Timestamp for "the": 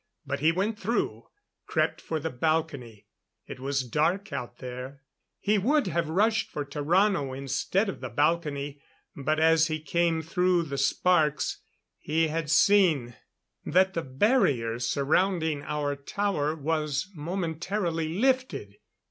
2.19-2.31, 8.01-8.09, 10.63-10.79, 13.93-14.01